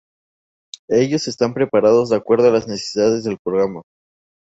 [0.89, 3.83] Ellos están preparados de acuerdo a las necesidades del programa.